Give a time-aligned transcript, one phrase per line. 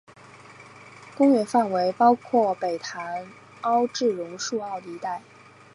[1.15, 3.27] 公园范围包括北潭
[3.61, 5.21] 凹至榕树澳一带。